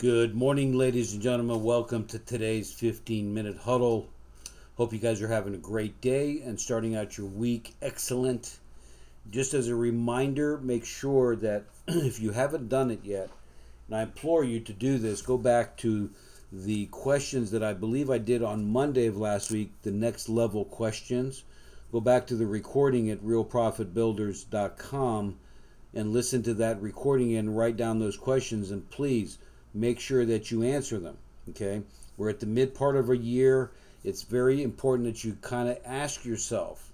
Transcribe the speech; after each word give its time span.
Good 0.00 0.34
morning, 0.34 0.72
ladies 0.72 1.12
and 1.12 1.20
gentlemen. 1.20 1.62
Welcome 1.62 2.06
to 2.06 2.18
today's 2.18 2.72
15 2.72 3.34
minute 3.34 3.58
huddle. 3.58 4.08
Hope 4.78 4.94
you 4.94 4.98
guys 4.98 5.20
are 5.20 5.28
having 5.28 5.54
a 5.54 5.58
great 5.58 6.00
day 6.00 6.40
and 6.40 6.58
starting 6.58 6.96
out 6.96 7.18
your 7.18 7.26
week 7.26 7.74
excellent. 7.82 8.60
Just 9.30 9.52
as 9.52 9.68
a 9.68 9.76
reminder, 9.76 10.56
make 10.56 10.86
sure 10.86 11.36
that 11.36 11.64
if 11.86 12.18
you 12.18 12.30
haven't 12.30 12.70
done 12.70 12.90
it 12.90 13.00
yet, 13.04 13.28
and 13.88 13.96
I 13.98 14.02
implore 14.04 14.42
you 14.42 14.58
to 14.60 14.72
do 14.72 14.96
this, 14.96 15.20
go 15.20 15.36
back 15.36 15.76
to 15.78 16.08
the 16.50 16.86
questions 16.86 17.50
that 17.50 17.62
I 17.62 17.74
believe 17.74 18.08
I 18.08 18.16
did 18.16 18.42
on 18.42 18.72
Monday 18.72 19.04
of 19.04 19.18
last 19.18 19.50
week, 19.50 19.70
the 19.82 19.90
next 19.90 20.30
level 20.30 20.64
questions. 20.64 21.44
Go 21.92 22.00
back 22.00 22.26
to 22.28 22.36
the 22.36 22.46
recording 22.46 23.10
at 23.10 23.22
realprofitbuilders.com 23.22 25.38
and 25.92 26.10
listen 26.10 26.42
to 26.44 26.54
that 26.54 26.80
recording 26.80 27.36
and 27.36 27.54
write 27.54 27.76
down 27.76 27.98
those 27.98 28.16
questions. 28.16 28.70
And 28.70 28.88
please, 28.88 29.36
make 29.74 30.00
sure 30.00 30.24
that 30.24 30.50
you 30.50 30.62
answer 30.62 30.98
them. 30.98 31.16
Okay, 31.50 31.82
we're 32.16 32.30
at 32.30 32.40
the 32.40 32.46
mid 32.46 32.74
part 32.74 32.96
of 32.96 33.10
a 33.10 33.16
year. 33.16 33.70
It's 34.04 34.22
very 34.22 34.62
important 34.62 35.08
that 35.08 35.24
you 35.24 35.36
kind 35.42 35.68
of 35.68 35.78
ask 35.84 36.24
yourself 36.24 36.90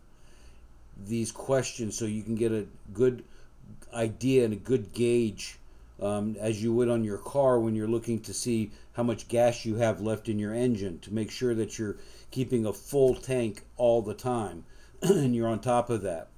these 1.06 1.30
questions 1.30 1.96
so 1.96 2.04
you 2.04 2.22
can 2.22 2.34
get 2.34 2.52
a 2.52 2.66
good 2.92 3.22
idea 3.92 4.44
and 4.44 4.52
a 4.52 4.56
good 4.56 4.92
gauge 4.92 5.58
um, 6.00 6.36
as 6.38 6.62
you 6.62 6.72
would 6.72 6.88
on 6.88 7.04
your 7.04 7.18
car 7.18 7.58
when 7.58 7.74
you're 7.74 7.88
looking 7.88 8.20
to 8.20 8.34
see 8.34 8.70
how 8.92 9.02
much 9.02 9.28
gas 9.28 9.64
you 9.64 9.76
have 9.76 10.00
left 10.00 10.28
in 10.28 10.38
your 10.38 10.54
engine 10.54 10.98
to 11.00 11.12
make 11.12 11.30
sure 11.30 11.54
that 11.54 11.78
you're 11.78 11.96
keeping 12.30 12.66
a 12.66 12.72
full 12.72 13.14
tank 13.14 13.62
all 13.76 14.02
the 14.02 14.14
time 14.14 14.64
and 15.02 15.34
you're 15.34 15.48
on 15.48 15.60
top 15.60 15.90
of 15.90 16.02
that. 16.02 16.28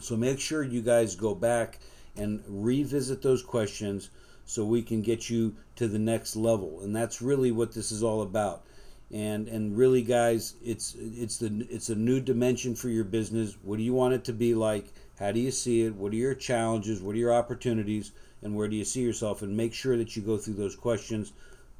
So 0.00 0.16
make 0.16 0.40
sure 0.40 0.62
you 0.62 0.80
guys 0.80 1.16
go 1.16 1.34
back 1.34 1.78
and 2.16 2.42
revisit 2.46 3.22
those 3.22 3.42
questions 3.42 4.10
so 4.48 4.64
we 4.64 4.80
can 4.80 5.02
get 5.02 5.28
you 5.28 5.54
to 5.76 5.86
the 5.86 5.98
next 5.98 6.34
level. 6.34 6.80
And 6.80 6.96
that's 6.96 7.20
really 7.20 7.52
what 7.52 7.72
this 7.72 7.92
is 7.92 8.02
all 8.02 8.22
about. 8.22 8.64
And 9.10 9.46
and 9.46 9.76
really 9.76 10.02
guys 10.02 10.54
it's 10.64 10.94
it's 10.98 11.36
the 11.36 11.66
it's 11.70 11.90
a 11.90 11.94
new 11.94 12.18
dimension 12.18 12.74
for 12.74 12.88
your 12.88 13.04
business. 13.04 13.56
What 13.62 13.76
do 13.76 13.82
you 13.82 13.92
want 13.92 14.14
it 14.14 14.24
to 14.24 14.32
be 14.32 14.54
like? 14.54 14.86
How 15.18 15.32
do 15.32 15.40
you 15.40 15.50
see 15.50 15.82
it? 15.82 15.94
What 15.94 16.12
are 16.12 16.16
your 16.16 16.34
challenges? 16.34 17.02
What 17.02 17.14
are 17.14 17.18
your 17.18 17.34
opportunities? 17.34 18.12
And 18.42 18.54
where 18.54 18.68
do 18.68 18.76
you 18.76 18.84
see 18.84 19.02
yourself? 19.02 19.42
And 19.42 19.54
make 19.54 19.74
sure 19.74 19.98
that 19.98 20.16
you 20.16 20.22
go 20.22 20.38
through 20.38 20.54
those 20.54 20.76
questions. 20.76 21.32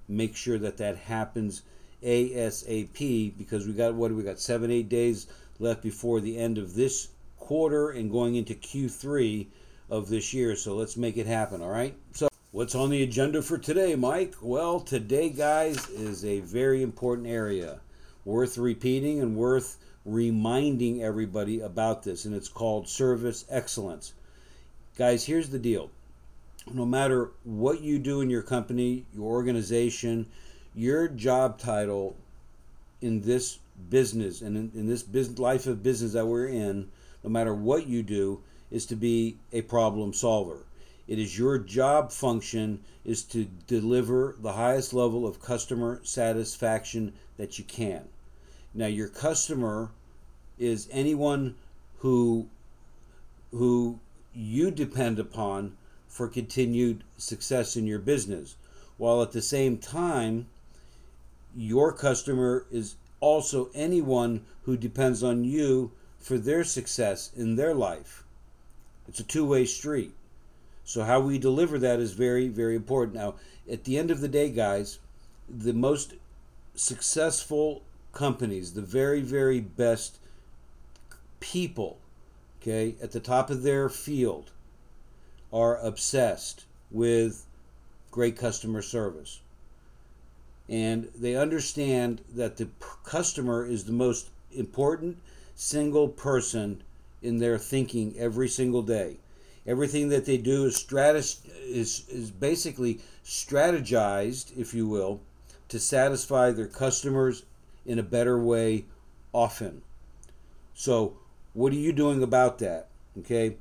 Make 0.06 0.36
sure 0.36 0.58
that 0.58 0.76
that 0.76 0.96
happens 0.96 1.62
asap 2.02 3.36
because 3.38 3.66
we 3.66 3.72
got 3.72 3.94
what 3.94 4.12
we 4.12 4.22
got? 4.22 4.40
Seven 4.40 4.70
eight 4.70 4.90
days 4.90 5.26
left 5.58 5.82
before 5.82 6.20
the 6.20 6.36
end 6.36 6.58
of 6.58 6.74
this 6.74 7.08
quarter 7.38 7.90
and 7.90 8.10
going 8.10 8.34
into 8.34 8.54
q3 8.54 9.46
of 9.90 10.08
this 10.08 10.34
year. 10.34 10.54
So 10.54 10.76
let's 10.76 10.96
make 10.98 11.16
it 11.16 11.26
happen 11.26 11.62
all 11.62 11.70
right? 11.70 11.94
So 12.12 12.27
What's 12.50 12.74
on 12.74 12.88
the 12.88 13.02
agenda 13.02 13.42
for 13.42 13.58
today, 13.58 13.94
Mike? 13.94 14.36
Well, 14.40 14.80
today, 14.80 15.28
guys, 15.28 15.86
is 15.90 16.24
a 16.24 16.40
very 16.40 16.82
important 16.82 17.26
area, 17.26 17.80
worth 18.24 18.56
repeating 18.56 19.20
and 19.20 19.36
worth 19.36 19.76
reminding 20.06 21.02
everybody 21.02 21.60
about 21.60 22.04
this, 22.04 22.24
and 22.24 22.34
it's 22.34 22.48
called 22.48 22.88
service 22.88 23.44
excellence. 23.50 24.14
Guys, 24.96 25.26
here's 25.26 25.50
the 25.50 25.58
deal 25.58 25.90
no 26.72 26.86
matter 26.86 27.32
what 27.44 27.82
you 27.82 27.98
do 27.98 28.22
in 28.22 28.30
your 28.30 28.40
company, 28.40 29.04
your 29.14 29.26
organization, 29.26 30.24
your 30.74 31.06
job 31.06 31.58
title 31.58 32.16
in 33.02 33.20
this 33.20 33.58
business 33.90 34.40
and 34.40 34.56
in, 34.56 34.72
in 34.74 34.86
this 34.86 35.02
business, 35.02 35.38
life 35.38 35.66
of 35.66 35.82
business 35.82 36.14
that 36.14 36.24
we're 36.24 36.48
in, 36.48 36.88
no 37.22 37.28
matter 37.28 37.52
what 37.52 37.86
you 37.86 38.02
do, 38.02 38.40
is 38.70 38.86
to 38.86 38.96
be 38.96 39.36
a 39.52 39.60
problem 39.60 40.14
solver. 40.14 40.64
It 41.08 41.18
is 41.18 41.38
your 41.38 41.58
job 41.58 42.12
function 42.12 42.84
is 43.02 43.22
to 43.24 43.46
deliver 43.66 44.36
the 44.38 44.52
highest 44.52 44.92
level 44.92 45.26
of 45.26 45.40
customer 45.40 46.00
satisfaction 46.04 47.14
that 47.38 47.58
you 47.58 47.64
can. 47.64 48.08
Now 48.74 48.86
your 48.86 49.08
customer 49.08 49.90
is 50.58 50.86
anyone 50.92 51.54
who 52.00 52.48
who 53.50 53.98
you 54.34 54.70
depend 54.70 55.18
upon 55.18 55.78
for 56.06 56.28
continued 56.28 57.02
success 57.16 57.74
in 57.74 57.86
your 57.86 57.98
business 57.98 58.56
while 58.98 59.22
at 59.22 59.32
the 59.32 59.40
same 59.40 59.78
time 59.78 60.46
your 61.56 61.90
customer 61.90 62.66
is 62.70 62.96
also 63.20 63.70
anyone 63.74 64.44
who 64.64 64.76
depends 64.76 65.22
on 65.22 65.42
you 65.42 65.90
for 66.18 66.36
their 66.36 66.64
success 66.64 67.30
in 67.34 67.56
their 67.56 67.74
life. 67.74 68.24
It's 69.08 69.20
a 69.20 69.24
two-way 69.24 69.64
street. 69.64 70.12
So 70.88 71.04
how 71.04 71.20
we 71.20 71.36
deliver 71.36 71.78
that 71.80 72.00
is 72.00 72.12
very, 72.12 72.48
very 72.48 72.74
important. 72.74 73.14
Now, 73.14 73.34
at 73.70 73.84
the 73.84 73.98
end 73.98 74.10
of 74.10 74.22
the 74.22 74.26
day, 74.26 74.48
guys, 74.48 74.98
the 75.46 75.74
most 75.74 76.14
successful 76.74 77.82
companies, 78.14 78.72
the 78.72 78.80
very, 78.80 79.20
very 79.20 79.60
best 79.60 80.16
people, 81.40 81.98
okay, 82.62 82.94
at 83.02 83.12
the 83.12 83.20
top 83.20 83.50
of 83.50 83.64
their 83.64 83.90
field, 83.90 84.50
are 85.52 85.76
obsessed 85.76 86.64
with 86.90 87.44
great 88.10 88.38
customer 88.38 88.80
service. 88.80 89.40
And 90.70 91.10
they 91.14 91.36
understand 91.36 92.22
that 92.34 92.56
the 92.56 92.68
customer 93.04 93.66
is 93.66 93.84
the 93.84 93.92
most 93.92 94.30
important 94.54 95.18
single 95.54 96.08
person 96.08 96.82
in 97.20 97.40
their 97.40 97.58
thinking 97.58 98.14
every 98.16 98.48
single 98.48 98.80
day. 98.80 99.18
Everything 99.68 100.08
that 100.08 100.24
they 100.24 100.38
do 100.38 100.64
is 100.64 100.82
stratis- 100.82 101.46
is 101.62 102.08
is 102.08 102.30
basically 102.30 103.00
strategized, 103.22 104.56
if 104.56 104.72
you 104.72 104.88
will, 104.88 105.20
to 105.68 105.78
satisfy 105.78 106.50
their 106.50 106.66
customers 106.66 107.42
in 107.84 107.98
a 107.98 108.02
better 108.02 108.38
way 108.42 108.86
often. 109.34 109.82
So, 110.74 111.18
what 111.52 111.72
are 111.74 111.76
you 111.76 111.92
doing 111.92 112.22
about 112.22 112.58
that? 112.60 112.88
Okay, 113.18 113.56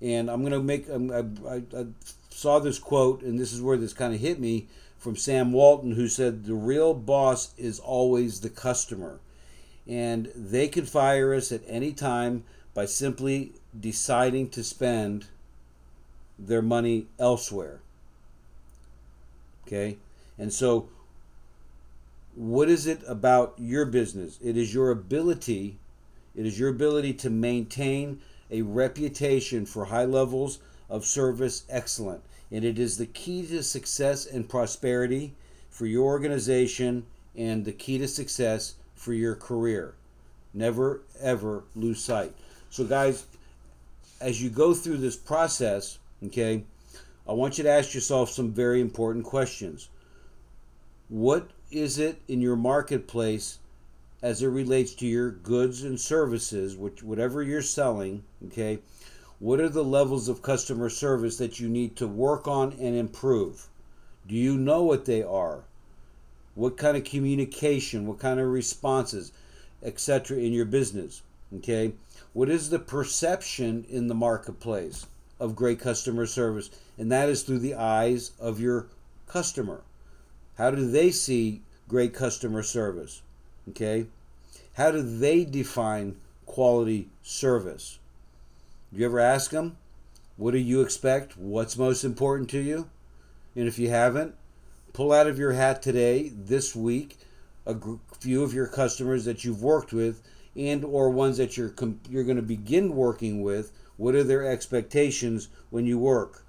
and 0.00 0.28
I'm 0.28 0.42
gonna 0.42 0.60
make. 0.60 0.90
I, 0.90 1.24
I, 1.48 1.62
I 1.78 1.86
saw 2.28 2.58
this 2.58 2.80
quote, 2.80 3.22
and 3.22 3.38
this 3.38 3.52
is 3.52 3.62
where 3.62 3.76
this 3.76 3.92
kind 3.92 4.12
of 4.12 4.20
hit 4.20 4.40
me 4.40 4.66
from 4.98 5.14
Sam 5.16 5.52
Walton, 5.52 5.92
who 5.92 6.08
said, 6.08 6.44
"The 6.44 6.54
real 6.54 6.92
boss 6.92 7.54
is 7.56 7.78
always 7.78 8.40
the 8.40 8.50
customer." 8.50 9.20
and 9.86 10.30
they 10.36 10.68
can 10.68 10.86
fire 10.86 11.34
us 11.34 11.50
at 11.50 11.60
any 11.66 11.92
time 11.92 12.44
by 12.74 12.86
simply 12.86 13.52
deciding 13.78 14.48
to 14.48 14.62
spend 14.62 15.26
their 16.46 16.62
money 16.62 17.06
elsewhere. 17.18 17.80
Okay? 19.66 19.98
And 20.38 20.52
so, 20.52 20.88
what 22.34 22.68
is 22.68 22.86
it 22.86 23.02
about 23.06 23.54
your 23.58 23.84
business? 23.84 24.38
It 24.42 24.56
is 24.56 24.74
your 24.74 24.90
ability, 24.90 25.76
it 26.34 26.46
is 26.46 26.58
your 26.58 26.70
ability 26.70 27.12
to 27.14 27.30
maintain 27.30 28.20
a 28.50 28.62
reputation 28.62 29.66
for 29.66 29.86
high 29.86 30.04
levels 30.04 30.58
of 30.88 31.04
service 31.04 31.64
excellent. 31.68 32.22
And 32.50 32.64
it 32.64 32.78
is 32.78 32.98
the 32.98 33.06
key 33.06 33.46
to 33.46 33.62
success 33.62 34.26
and 34.26 34.48
prosperity 34.48 35.34
for 35.70 35.86
your 35.86 36.04
organization 36.04 37.06
and 37.34 37.64
the 37.64 37.72
key 37.72 37.98
to 37.98 38.08
success 38.08 38.74
for 38.94 39.14
your 39.14 39.34
career. 39.34 39.94
Never, 40.52 41.00
ever 41.20 41.64
lose 41.74 42.04
sight. 42.04 42.34
So, 42.68 42.84
guys, 42.84 43.26
as 44.20 44.42
you 44.42 44.50
go 44.50 44.74
through 44.74 44.98
this 44.98 45.16
process, 45.16 45.98
Okay? 46.24 46.64
I 47.28 47.32
want 47.32 47.58
you 47.58 47.64
to 47.64 47.70
ask 47.70 47.94
yourself 47.94 48.30
some 48.30 48.52
very 48.52 48.80
important 48.80 49.24
questions. 49.24 49.88
What 51.08 51.50
is 51.70 51.98
it 51.98 52.20
in 52.28 52.40
your 52.40 52.56
marketplace 52.56 53.58
as 54.22 54.42
it 54.42 54.46
relates 54.46 54.94
to 54.94 55.06
your 55.06 55.30
goods 55.30 55.82
and 55.82 56.00
services, 56.00 56.76
which 56.76 57.02
whatever 57.02 57.42
you're 57.42 57.60
selling, 57.60 58.22
okay? 58.46 58.78
What 59.40 59.60
are 59.60 59.68
the 59.68 59.84
levels 59.84 60.28
of 60.28 60.42
customer 60.42 60.88
service 60.88 61.36
that 61.38 61.58
you 61.58 61.68
need 61.68 61.96
to 61.96 62.06
work 62.06 62.46
on 62.46 62.72
and 62.74 62.94
improve? 62.94 63.66
Do 64.28 64.36
you 64.36 64.56
know 64.56 64.84
what 64.84 65.04
they 65.04 65.22
are? 65.22 65.64
What 66.54 66.76
kind 66.76 66.96
of 66.96 67.02
communication, 67.02 68.06
what 68.06 68.20
kind 68.20 68.38
of 68.38 68.46
responses, 68.46 69.32
etc. 69.82 70.38
in 70.38 70.52
your 70.52 70.66
business? 70.66 71.22
Okay? 71.56 71.94
What 72.32 72.48
is 72.48 72.70
the 72.70 72.78
perception 72.78 73.84
in 73.88 74.06
the 74.06 74.14
marketplace? 74.14 75.06
Of 75.42 75.56
great 75.56 75.80
customer 75.80 76.24
service, 76.24 76.70
and 76.96 77.10
that 77.10 77.28
is 77.28 77.42
through 77.42 77.58
the 77.58 77.74
eyes 77.74 78.30
of 78.38 78.60
your 78.60 78.86
customer. 79.26 79.82
How 80.56 80.70
do 80.70 80.88
they 80.88 81.10
see 81.10 81.62
great 81.88 82.14
customer 82.14 82.62
service? 82.62 83.22
Okay? 83.68 84.06
How 84.74 84.92
do 84.92 85.02
they 85.02 85.44
define 85.44 86.16
quality 86.46 87.08
service? 87.24 87.98
Do 88.92 89.00
you 89.00 89.06
ever 89.06 89.18
ask 89.18 89.50
them, 89.50 89.76
what 90.36 90.52
do 90.52 90.58
you 90.58 90.80
expect? 90.80 91.36
What's 91.36 91.76
most 91.76 92.04
important 92.04 92.48
to 92.50 92.60
you? 92.60 92.88
And 93.56 93.66
if 93.66 93.80
you 93.80 93.88
haven't, 93.88 94.36
pull 94.92 95.12
out 95.12 95.26
of 95.26 95.40
your 95.40 95.52
hat 95.52 95.82
today, 95.82 96.30
this 96.32 96.76
week, 96.76 97.18
a 97.66 97.74
few 98.20 98.44
of 98.44 98.54
your 98.54 98.68
customers 98.68 99.24
that 99.24 99.44
you've 99.44 99.62
worked 99.62 99.92
with 99.92 100.22
and 100.54 100.84
or 100.84 101.10
ones 101.10 101.38
that 101.38 101.56
you're 101.56 101.72
you're 102.08 102.24
going 102.24 102.36
to 102.36 102.42
begin 102.42 102.94
working 102.94 103.42
with 103.42 103.72
what 103.96 104.14
are 104.14 104.24
their 104.24 104.46
expectations 104.46 105.48
when 105.70 105.86
you 105.86 105.98
work 105.98 106.44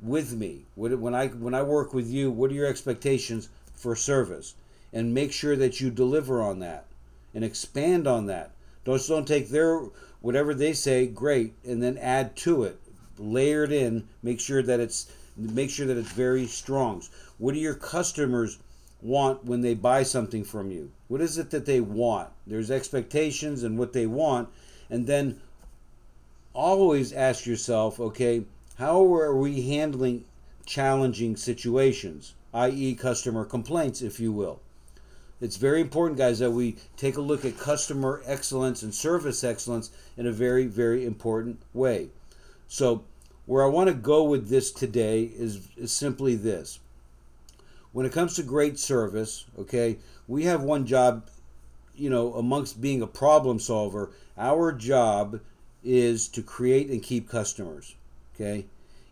with 0.00 0.34
me? 0.34 0.66
What, 0.74 0.98
when 0.98 1.14
I 1.14 1.28
when 1.28 1.54
I 1.54 1.62
work 1.62 1.94
with 1.94 2.08
you, 2.08 2.30
what 2.30 2.50
are 2.50 2.54
your 2.54 2.66
expectations 2.66 3.48
for 3.74 3.96
service? 3.96 4.54
And 4.92 5.14
make 5.14 5.32
sure 5.32 5.56
that 5.56 5.80
you 5.80 5.90
deliver 5.90 6.40
on 6.40 6.60
that 6.60 6.86
and 7.34 7.44
expand 7.44 8.06
on 8.06 8.26
that. 8.26 8.52
Don't 8.84 9.06
don't 9.08 9.26
take 9.26 9.48
their 9.48 9.80
whatever 10.20 10.54
they 10.54 10.72
say, 10.72 11.06
great, 11.06 11.54
and 11.64 11.82
then 11.82 11.98
add 11.98 12.36
to 12.36 12.62
it. 12.64 12.78
Layer 13.18 13.64
it 13.64 13.72
in. 13.72 14.08
Make 14.22 14.40
sure 14.40 14.62
that 14.62 14.80
it's 14.80 15.10
make 15.36 15.70
sure 15.70 15.86
that 15.86 15.96
it's 15.96 16.12
very 16.12 16.46
strong. 16.46 17.02
What 17.38 17.54
do 17.54 17.60
your 17.60 17.74
customers 17.74 18.58
want 19.02 19.44
when 19.44 19.60
they 19.60 19.74
buy 19.74 20.02
something 20.02 20.44
from 20.44 20.70
you? 20.70 20.90
What 21.08 21.20
is 21.20 21.38
it 21.38 21.50
that 21.50 21.66
they 21.66 21.80
want? 21.80 22.30
There's 22.46 22.70
expectations 22.70 23.62
and 23.62 23.78
what 23.78 23.92
they 23.92 24.06
want, 24.06 24.48
and 24.88 25.06
then 25.06 25.40
always 26.54 27.12
ask 27.12 27.44
yourself, 27.44 28.00
okay, 28.00 28.44
how 28.76 29.12
are 29.14 29.36
we 29.36 29.68
handling 29.68 30.24
challenging 30.64 31.36
situations, 31.36 32.34
i.e., 32.54 32.94
customer 32.94 33.44
complaints, 33.44 34.00
if 34.00 34.18
you 34.18 34.32
will? 34.32 34.60
It's 35.40 35.56
very 35.56 35.80
important, 35.80 36.16
guys, 36.16 36.38
that 36.38 36.52
we 36.52 36.76
take 36.96 37.16
a 37.16 37.20
look 37.20 37.44
at 37.44 37.58
customer 37.58 38.22
excellence 38.24 38.82
and 38.82 38.94
service 38.94 39.44
excellence 39.44 39.90
in 40.16 40.26
a 40.26 40.32
very, 40.32 40.66
very 40.66 41.04
important 41.04 41.60
way. 41.74 42.08
So, 42.68 43.04
where 43.46 43.62
I 43.62 43.68
want 43.68 43.88
to 43.88 43.94
go 43.94 44.22
with 44.22 44.48
this 44.48 44.70
today 44.72 45.24
is, 45.24 45.68
is 45.76 45.92
simply 45.92 46.34
this. 46.34 46.78
When 47.92 48.06
it 48.06 48.12
comes 48.12 48.34
to 48.36 48.42
great 48.42 48.78
service, 48.78 49.44
okay, 49.58 49.98
we 50.26 50.44
have 50.44 50.62
one 50.62 50.86
job, 50.86 51.28
you 51.94 52.08
know, 52.08 52.34
amongst 52.34 52.80
being 52.80 53.02
a 53.02 53.06
problem 53.06 53.58
solver, 53.58 54.12
our 54.38 54.72
job 54.72 55.40
is 55.84 56.28
to 56.28 56.42
create 56.42 56.88
and 56.90 57.02
keep 57.02 57.28
customers, 57.28 57.94
okay? 58.34 58.66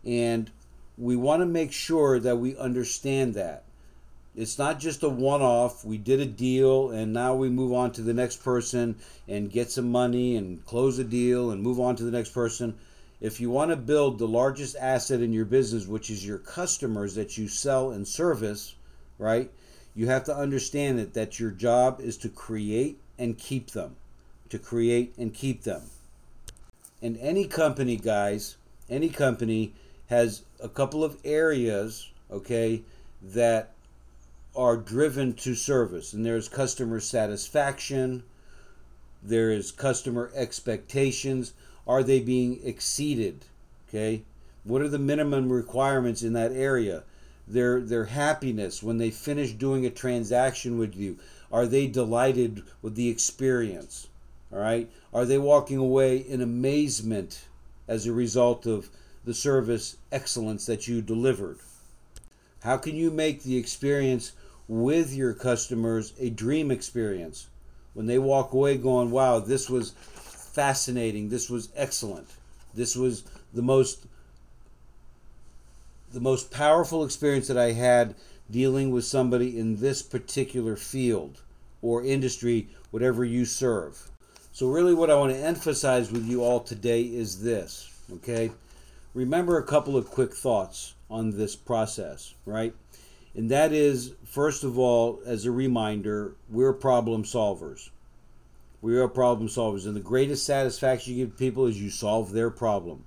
And 0.05 0.49
we 0.97 1.15
want 1.15 1.41
to 1.41 1.45
make 1.45 1.71
sure 1.71 2.19
that 2.19 2.37
we 2.37 2.57
understand 2.57 3.33
that. 3.35 3.63
It's 4.35 4.57
not 4.57 4.79
just 4.79 5.03
a 5.03 5.09
one 5.09 5.43
off. 5.43 5.85
We 5.85 5.97
did 5.97 6.19
a 6.19 6.25
deal 6.25 6.89
and 6.89 7.13
now 7.13 7.35
we 7.35 7.49
move 7.49 7.71
on 7.71 7.91
to 7.93 8.01
the 8.01 8.15
next 8.15 8.43
person 8.43 8.95
and 9.27 9.51
get 9.51 9.69
some 9.69 9.91
money 9.91 10.35
and 10.35 10.65
close 10.65 10.97
a 10.97 11.03
deal 11.03 11.51
and 11.51 11.61
move 11.61 11.79
on 11.79 11.95
to 11.97 12.03
the 12.03 12.11
next 12.11 12.31
person. 12.31 12.75
If 13.21 13.39
you 13.39 13.51
want 13.51 13.71
to 13.71 13.77
build 13.77 14.17
the 14.17 14.27
largest 14.27 14.75
asset 14.79 15.21
in 15.21 15.33
your 15.33 15.45
business, 15.45 15.87
which 15.87 16.09
is 16.09 16.25
your 16.25 16.39
customers 16.39 17.13
that 17.15 17.37
you 17.37 17.47
sell 17.47 17.91
and 17.91 18.07
service, 18.07 18.75
right? 19.19 19.51
You 19.95 20.07
have 20.07 20.23
to 20.25 20.35
understand 20.35 20.99
it 20.99 21.13
that 21.13 21.39
your 21.39 21.51
job 21.51 22.01
is 22.01 22.17
to 22.17 22.29
create 22.29 22.99
and 23.19 23.37
keep 23.37 23.71
them. 23.71 23.95
To 24.49 24.57
create 24.57 25.13
and 25.17 25.33
keep 25.33 25.63
them. 25.63 25.83
And 27.03 27.17
any 27.19 27.45
company, 27.45 27.97
guys, 27.97 28.55
any 28.89 29.09
company 29.09 29.73
has 30.07 30.43
a 30.61 30.69
couple 30.69 31.03
of 31.03 31.17
areas, 31.25 32.09
okay, 32.31 32.81
that 33.21 33.73
are 34.55 34.77
driven 34.77 35.33
to 35.33 35.53
service. 35.53 36.13
And 36.13 36.25
there's 36.25 36.47
customer 36.47 37.01
satisfaction, 37.01 38.23
there 39.21 39.51
is 39.51 39.71
customer 39.71 40.31
expectations. 40.33 41.53
Are 41.85 42.03
they 42.03 42.21
being 42.21 42.59
exceeded? 42.63 43.45
Okay. 43.89 44.23
What 44.63 44.81
are 44.81 44.87
the 44.87 44.99
minimum 44.99 45.51
requirements 45.51 46.23
in 46.23 46.33
that 46.33 46.53
area? 46.53 47.03
Their 47.47 47.81
their 47.81 48.05
happiness 48.05 48.81
when 48.81 48.97
they 48.97 49.11
finish 49.11 49.51
doing 49.51 49.85
a 49.85 49.89
transaction 49.89 50.77
with 50.77 50.95
you. 50.95 51.19
Are 51.51 51.67
they 51.67 51.87
delighted 51.87 52.63
with 52.81 52.95
the 52.95 53.09
experience? 53.09 54.07
All 54.53 54.59
right. 54.59 54.87
Are 55.13 55.25
they 55.25 55.39
walking 55.39 55.77
away 55.77 56.17
in 56.17 56.39
amazement 56.39 57.45
as 57.87 58.05
a 58.05 58.13
result 58.13 58.67
of 58.67 58.89
the 59.25 59.33
service 59.33 59.97
excellence 60.11 60.67
that 60.67 60.87
you 60.87 61.01
delivered? 61.01 61.57
How 62.61 62.77
can 62.77 62.95
you 62.95 63.09
make 63.09 63.41
the 63.41 63.57
experience 63.57 64.33
with 64.67 65.13
your 65.13 65.33
customers 65.33 66.13
a 66.19 66.29
dream 66.29 66.69
experience? 66.69 67.47
When 67.95 68.05
they 68.05 68.19
walk 68.19 68.53
away 68.53 68.77
going, 68.77 69.09
wow, 69.09 69.39
this 69.39 69.71
was 69.71 69.91
fascinating, 69.97 71.29
this 71.29 71.49
was 71.49 71.69
excellent, 71.75 72.27
this 72.75 72.95
was 72.95 73.23
the 73.53 73.61
most 73.63 74.05
the 76.11 76.19
most 76.19 76.51
powerful 76.51 77.03
experience 77.03 77.47
that 77.47 77.57
I 77.57 77.71
had 77.71 78.13
dealing 78.51 78.91
with 78.91 79.03
somebody 79.03 79.57
in 79.57 79.77
this 79.77 80.03
particular 80.03 80.75
field 80.75 81.41
or 81.81 82.05
industry, 82.05 82.67
whatever 82.91 83.25
you 83.25 83.45
serve. 83.45 84.11
So, 84.55 84.67
really, 84.67 84.93
what 84.93 85.09
I 85.09 85.15
want 85.15 85.33
to 85.33 85.39
emphasize 85.39 86.11
with 86.11 86.27
you 86.27 86.43
all 86.43 86.59
today 86.59 87.01
is 87.01 87.41
this, 87.41 87.91
okay? 88.13 88.51
Remember 89.15 89.57
a 89.57 89.63
couple 89.63 89.97
of 89.97 90.11
quick 90.11 90.31
thoughts 90.31 90.93
on 91.09 91.31
this 91.31 91.55
process, 91.55 92.35
right? 92.45 92.75
And 93.33 93.49
that 93.49 93.73
is, 93.73 94.13
first 94.23 94.63
of 94.63 94.77
all, 94.77 95.19
as 95.25 95.45
a 95.45 95.51
reminder, 95.51 96.35
we're 96.51 96.71
problem 96.71 97.23
solvers. 97.23 97.89
We 98.79 98.95
are 98.95 99.07
problem 99.07 99.49
solvers. 99.49 99.87
And 99.87 99.95
the 99.95 100.01
greatest 100.01 100.45
satisfaction 100.45 101.15
you 101.15 101.25
give 101.25 101.35
people 101.35 101.65
is 101.65 101.81
you 101.81 101.89
solve 101.89 102.31
their 102.31 102.51
problem. 102.51 103.05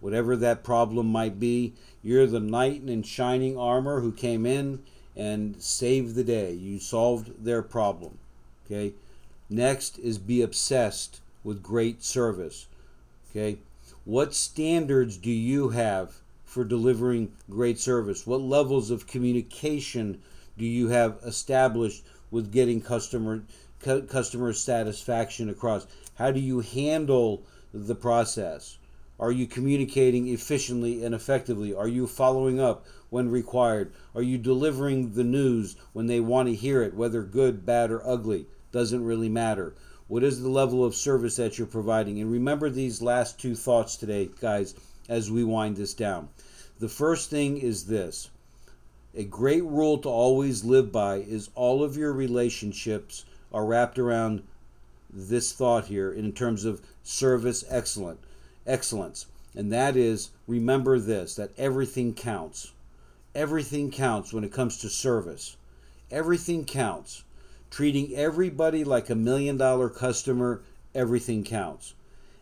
Whatever 0.00 0.34
that 0.36 0.64
problem 0.64 1.08
might 1.08 1.38
be, 1.38 1.74
you're 2.02 2.26
the 2.26 2.40
knight 2.40 2.84
in 2.86 3.02
shining 3.02 3.58
armor 3.58 4.00
who 4.00 4.12
came 4.12 4.46
in 4.46 4.82
and 5.14 5.60
saved 5.60 6.14
the 6.14 6.24
day. 6.24 6.52
You 6.52 6.78
solved 6.78 7.44
their 7.44 7.60
problem. 7.60 8.16
Okay? 8.64 8.94
Next 9.48 9.98
is 10.00 10.18
be 10.18 10.42
obsessed 10.42 11.20
with 11.44 11.62
great 11.62 12.02
service. 12.02 12.66
Okay? 13.30 13.58
What 14.04 14.34
standards 14.34 15.16
do 15.16 15.30
you 15.30 15.68
have 15.68 16.20
for 16.44 16.64
delivering 16.64 17.32
great 17.48 17.78
service? 17.78 18.26
What 18.26 18.40
levels 18.40 18.90
of 18.90 19.06
communication 19.06 20.20
do 20.58 20.64
you 20.64 20.88
have 20.88 21.18
established 21.24 22.04
with 22.30 22.50
getting 22.50 22.80
customer 22.80 23.44
cu- 23.80 24.02
customer 24.02 24.52
satisfaction 24.52 25.48
across? 25.48 25.86
How 26.14 26.32
do 26.32 26.40
you 26.40 26.60
handle 26.60 27.42
the 27.72 27.94
process? 27.94 28.78
Are 29.20 29.32
you 29.32 29.46
communicating 29.46 30.26
efficiently 30.28 31.04
and 31.04 31.14
effectively? 31.14 31.72
Are 31.72 31.88
you 31.88 32.06
following 32.06 32.58
up 32.58 32.84
when 33.10 33.30
required? 33.30 33.92
Are 34.14 34.22
you 34.22 34.38
delivering 34.38 35.14
the 35.14 35.24
news 35.24 35.76
when 35.92 36.06
they 36.06 36.20
want 36.20 36.48
to 36.48 36.54
hear 36.54 36.82
it, 36.82 36.94
whether 36.94 37.22
good, 37.22 37.64
bad, 37.64 37.90
or 37.92 38.06
ugly? 38.06 38.46
Doesn't 38.76 39.06
really 39.06 39.30
matter. 39.30 39.74
What 40.06 40.22
is 40.22 40.42
the 40.42 40.50
level 40.50 40.84
of 40.84 40.94
service 40.94 41.36
that 41.36 41.56
you're 41.56 41.66
providing? 41.66 42.20
And 42.20 42.30
remember 42.30 42.68
these 42.68 43.00
last 43.00 43.40
two 43.40 43.54
thoughts 43.54 43.96
today, 43.96 44.28
guys, 44.38 44.74
as 45.08 45.30
we 45.30 45.42
wind 45.44 45.78
this 45.78 45.94
down. 45.94 46.28
The 46.78 46.90
first 46.90 47.30
thing 47.30 47.56
is 47.56 47.86
this 47.86 48.28
a 49.14 49.24
great 49.24 49.64
rule 49.64 49.96
to 49.96 50.10
always 50.10 50.62
live 50.62 50.92
by 50.92 51.16
is 51.16 51.48
all 51.54 51.82
of 51.82 51.96
your 51.96 52.12
relationships 52.12 53.24
are 53.50 53.64
wrapped 53.64 53.98
around 53.98 54.42
this 55.10 55.54
thought 55.54 55.86
here 55.86 56.12
in 56.12 56.32
terms 56.32 56.66
of 56.66 56.82
service 57.02 57.64
excellent 57.70 58.20
excellence 58.66 59.24
and 59.54 59.72
that 59.72 59.96
is 59.96 60.28
remember 60.46 60.98
this 60.98 61.36
that 61.36 61.50
everything 61.56 62.12
counts 62.12 62.72
everything 63.34 63.90
counts 63.90 64.34
when 64.34 64.44
it 64.44 64.52
comes 64.52 64.76
to 64.76 64.90
service 64.90 65.56
everything 66.10 66.62
counts 66.62 67.22
treating 67.70 68.14
everybody 68.14 68.84
like 68.84 69.10
a 69.10 69.14
million 69.14 69.56
dollar 69.56 69.88
customer, 69.88 70.62
everything 70.94 71.44
counts. 71.44 71.94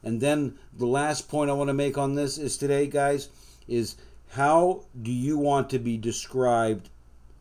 And 0.03 0.21
then 0.21 0.59
the 0.77 0.87
last 0.87 1.29
point 1.29 1.51
I 1.51 1.55
want 1.55 1.69
to 1.69 1.75
make 1.75 1.97
on 1.97 2.15
this 2.15 2.37
is 2.37 2.57
today, 2.57 2.87
guys, 2.87 3.29
is 3.67 3.97
how 4.31 4.85
do 5.01 5.11
you 5.11 5.39
want 5.39 5.71
to 5.71 5.79
be 5.79 5.97
described 5.97 6.91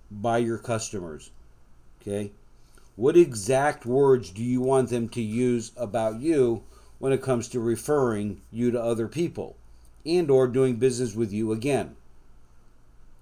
by 0.10 0.38
your 0.38 0.58
customers? 0.58 1.32
Okay? 2.02 2.32
What 2.96 3.18
exact 3.18 3.86
words 3.86 4.30
do 4.30 4.44
you 4.44 4.62
want 4.62 4.90
them 4.90 5.10
to 5.10 5.22
use 5.22 5.72
about 5.76 6.20
you 6.20 6.64
when 7.00 7.12
it 7.12 7.22
comes 7.22 7.48
to 7.50 7.60
referring 7.60 8.42
you 8.52 8.72
to 8.72 8.82
other 8.82 9.08
people 9.08 9.56
and 10.06 10.30
or 10.30 10.48
doing 10.48 10.76
business 10.76 11.16
with 11.16 11.34
you 11.34 11.52
again? 11.52 11.96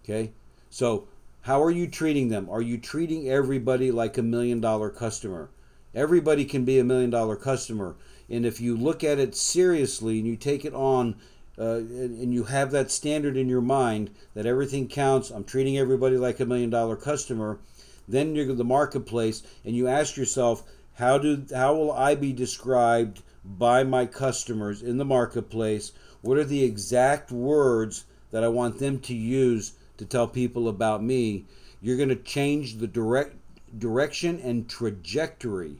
Okay? 0.04 0.32
So 0.70 1.08
how 1.42 1.64
are 1.64 1.72
you 1.72 1.88
treating 1.88 2.30
them? 2.30 2.48
Are 2.50 2.62
you 2.62 2.78
treating 2.78 3.28
everybody 3.28 3.92
like 3.92 4.18
a 4.18 4.24
million 4.24 4.62
dollar 4.62 4.90
customer? 4.90 5.50
Everybody 5.96 6.46
can 6.46 6.66
be 6.66 6.78
a 6.78 6.84
million 6.84 7.10
dollar 7.10 7.36
customer. 7.36 7.96
And 8.30 8.46
if 8.46 8.62
you 8.62 8.78
look 8.78 9.04
at 9.04 9.20
it 9.20 9.36
seriously 9.36 10.20
and 10.20 10.28
you 10.28 10.36
take 10.36 10.66
it 10.66 10.74
on 10.74 11.16
uh, 11.58 11.78
and, 11.78 12.18
and 12.18 12.34
you 12.34 12.46
have 12.46 12.72
that 12.72 12.92
standard 12.92 13.36
in 13.36 13.50
your 13.50 13.62
mind 13.62 14.12
that 14.36 14.46
everything 14.46 14.88
counts, 14.88 15.32
I'm 15.32 15.44
treating 15.44 15.78
everybody 15.78 16.16
like 16.18 16.40
a 16.40 16.46
million 16.46 16.70
dollar 16.70 16.96
customer, 16.96 17.60
then 18.08 18.36
you're 18.36 18.54
the 18.54 18.64
marketplace 18.64 19.42
and 19.66 19.76
you 19.76 19.88
ask 19.88 20.18
yourself, 20.18 20.64
how 20.96 21.18
do 21.18 21.46
how 21.54 21.74
will 21.74 21.92
I 21.92 22.14
be 22.16 22.34
described 22.34 23.24
by 23.44 23.84
my 23.84 24.06
customers 24.06 24.84
in 24.84 24.98
the 24.98 25.06
marketplace? 25.06 25.92
What 26.22 26.38
are 26.38 26.44
the 26.44 26.64
exact 26.64 27.32
words 27.32 28.06
that 28.30 28.44
I 28.44 28.48
want 28.48 28.78
them 28.78 29.00
to 29.00 29.16
use 29.16 29.74
to 30.02 30.08
tell 30.08 30.28
people 30.28 30.68
about 30.68 31.04
me, 31.04 31.46
you're 31.80 31.96
going 31.96 32.10
to 32.10 32.16
change 32.16 32.78
the 32.78 32.88
direct 32.88 33.36
direction 33.78 34.40
and 34.44 34.68
trajectory 34.68 35.76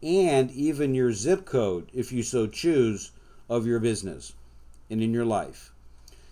and 0.00 0.52
even 0.52 0.94
your 0.94 1.12
zip 1.12 1.44
code 1.44 1.90
if 1.92 2.12
you 2.12 2.22
so 2.22 2.46
choose 2.46 3.10
of 3.48 3.66
your 3.66 3.80
business 3.80 4.32
and 4.88 5.02
in 5.02 5.12
your 5.12 5.24
life. 5.24 5.72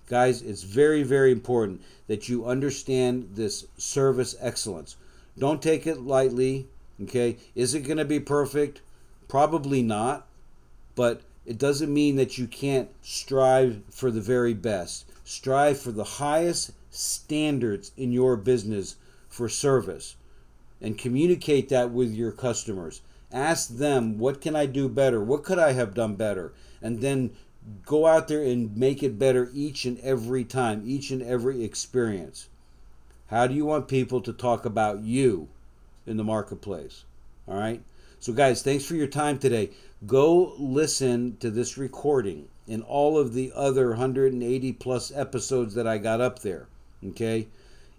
Guys, 0.06 0.40
it's 0.40 0.62
very, 0.62 1.02
very 1.02 1.32
important 1.32 1.82
that 2.06 2.28
you 2.28 2.46
understand 2.46 3.30
this 3.34 3.66
service 3.76 4.36
excellence. 4.38 4.94
Don't 5.36 5.60
take 5.60 5.84
it 5.84 6.00
lightly, 6.00 6.68
okay? 7.02 7.38
Is 7.56 7.74
it 7.74 7.80
going 7.80 7.98
to 7.98 8.04
be 8.04 8.20
perfect? 8.20 8.82
Probably 9.26 9.82
not, 9.82 10.28
but 10.94 11.22
it 11.44 11.58
doesn't 11.58 11.92
mean 11.92 12.14
that 12.14 12.38
you 12.38 12.46
can't 12.46 12.90
strive 13.02 13.82
for 13.90 14.12
the 14.12 14.20
very 14.20 14.54
best. 14.54 15.06
Strive 15.24 15.80
for 15.80 15.90
the 15.90 16.04
highest 16.04 16.70
standards 16.92 17.90
in 17.96 18.12
your 18.12 18.36
business 18.36 18.96
for 19.28 19.48
service 19.48 20.14
and 20.80 20.98
communicate 20.98 21.68
that 21.70 21.90
with 21.90 22.12
your 22.12 22.30
customers. 22.30 23.00
Ask 23.32 23.76
them, 23.76 24.18
what 24.18 24.40
can 24.40 24.54
I 24.54 24.66
do 24.66 24.88
better? 24.88 25.20
What 25.22 25.42
could 25.42 25.58
I 25.58 25.72
have 25.72 25.94
done 25.94 26.16
better? 26.16 26.52
And 26.82 27.00
then 27.00 27.30
go 27.86 28.06
out 28.06 28.28
there 28.28 28.42
and 28.42 28.76
make 28.76 29.02
it 29.02 29.18
better 29.18 29.50
each 29.54 29.84
and 29.84 29.98
every 30.00 30.44
time, 30.44 30.82
each 30.84 31.10
and 31.10 31.22
every 31.22 31.64
experience. 31.64 32.48
How 33.28 33.46
do 33.46 33.54
you 33.54 33.64
want 33.64 33.88
people 33.88 34.20
to 34.20 34.32
talk 34.32 34.66
about 34.66 35.00
you 35.00 35.48
in 36.06 36.18
the 36.18 36.24
marketplace? 36.24 37.04
All 37.48 37.58
right. 37.58 37.82
So, 38.20 38.32
guys, 38.32 38.62
thanks 38.62 38.84
for 38.84 38.94
your 38.94 39.06
time 39.06 39.38
today. 39.38 39.70
Go 40.06 40.54
listen 40.58 41.36
to 41.38 41.50
this 41.50 41.78
recording 41.78 42.48
and 42.68 42.82
all 42.82 43.18
of 43.18 43.32
the 43.32 43.52
other 43.54 43.90
180 43.90 44.72
plus 44.74 45.10
episodes 45.14 45.74
that 45.74 45.86
I 45.86 45.98
got 45.98 46.20
up 46.20 46.40
there. 46.40 46.66
Okay. 47.08 47.48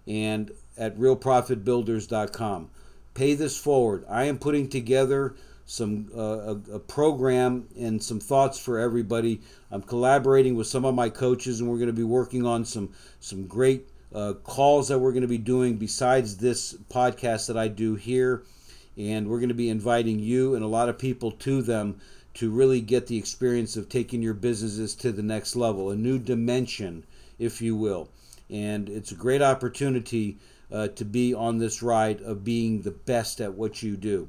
And 0.06 0.50
at 0.76 0.98
realprofitbuilders.com. 0.98 2.70
Pay 3.14 3.34
this 3.34 3.56
forward. 3.56 4.04
I 4.08 4.24
am 4.24 4.38
putting 4.38 4.68
together 4.68 5.36
some 5.66 6.10
uh, 6.14 6.20
a, 6.20 6.74
a, 6.74 6.78
program 6.78 7.66
and 7.78 8.02
some 8.02 8.20
thoughts 8.20 8.58
for 8.58 8.78
everybody. 8.78 9.40
I'm 9.70 9.82
collaborating 9.82 10.56
with 10.56 10.66
some 10.66 10.84
of 10.84 10.94
my 10.94 11.08
coaches, 11.08 11.60
and 11.60 11.70
we're 11.70 11.78
going 11.78 11.86
to 11.86 11.92
be 11.92 12.02
working 12.04 12.44
on 12.44 12.64
some 12.64 12.90
some 13.20 13.46
great 13.46 13.88
uh, 14.14 14.34
calls 14.44 14.88
that 14.88 14.98
we're 14.98 15.12
going 15.12 15.22
to 15.22 15.28
be 15.28 15.38
doing 15.38 15.76
besides 15.76 16.36
this 16.36 16.74
podcast 16.90 17.46
that 17.46 17.56
I 17.56 17.68
do 17.68 17.94
here. 17.94 18.42
And 18.96 19.28
we're 19.28 19.40
going 19.40 19.48
to 19.48 19.54
be 19.54 19.70
inviting 19.70 20.20
you 20.20 20.54
and 20.54 20.62
a 20.62 20.68
lot 20.68 20.88
of 20.88 20.98
people 20.98 21.32
to 21.32 21.62
them 21.62 22.00
to 22.34 22.50
really 22.50 22.80
get 22.80 23.06
the 23.06 23.16
experience 23.16 23.76
of 23.76 23.88
taking 23.88 24.22
your 24.22 24.34
businesses 24.34 24.94
to 24.96 25.10
the 25.12 25.22
next 25.22 25.56
level, 25.56 25.90
a 25.90 25.96
new 25.96 26.18
dimension, 26.18 27.04
if 27.38 27.60
you 27.60 27.74
will. 27.74 28.08
And 28.50 28.88
it's 28.88 29.12
a 29.12 29.16
great 29.16 29.42
opportunity 29.42 30.38
uh, 30.72 30.88
to 30.88 31.04
be 31.04 31.34
on 31.34 31.58
this 31.58 31.82
ride 31.82 32.20
of 32.22 32.44
being 32.44 32.82
the 32.82 32.90
best 32.90 33.40
at 33.40 33.54
what 33.54 33.82
you 33.82 33.96
do. 33.96 34.28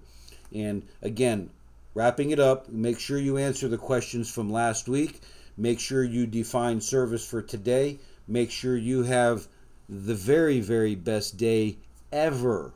And 0.53 0.83
again, 1.01 1.49
wrapping 1.93 2.31
it 2.31 2.39
up, 2.39 2.69
make 2.69 2.99
sure 2.99 3.17
you 3.17 3.37
answer 3.37 3.67
the 3.67 3.77
questions 3.77 4.29
from 4.29 4.51
last 4.51 4.87
week. 4.87 5.21
Make 5.57 5.79
sure 5.79 6.03
you 6.03 6.27
define 6.27 6.81
service 6.81 7.25
for 7.27 7.41
today. 7.41 7.97
Make 8.27 8.51
sure 8.51 8.75
you 8.75 9.03
have 9.03 9.47
the 9.87 10.15
very, 10.15 10.59
very 10.59 10.95
best 10.95 11.37
day 11.37 11.77
ever 12.11 12.73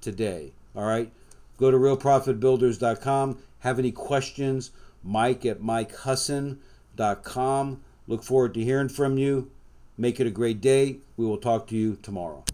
today. 0.00 0.52
All 0.74 0.86
right? 0.86 1.12
Go 1.58 1.70
to 1.70 1.76
realprofitbuilders.com. 1.76 3.38
Have 3.60 3.78
any 3.78 3.92
questions? 3.92 4.70
Mike 5.02 5.44
at 5.46 5.60
mikehusson.com. 5.60 7.80
Look 8.06 8.22
forward 8.22 8.54
to 8.54 8.64
hearing 8.64 8.88
from 8.88 9.18
you. 9.18 9.50
Make 9.96 10.18
it 10.18 10.26
a 10.26 10.30
great 10.30 10.60
day. 10.60 10.98
We 11.16 11.24
will 11.24 11.38
talk 11.38 11.68
to 11.68 11.76
you 11.76 11.96
tomorrow. 11.96 12.44